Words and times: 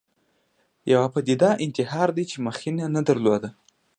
یوه 0.91 1.07
پدیده 1.13 1.49
انتحار 1.65 2.09
دی 2.17 2.23
چې 2.31 2.37
مخینه 2.45 2.85
نه 2.95 3.01
درلوده 3.07 3.49